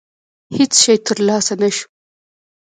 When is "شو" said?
1.75-1.85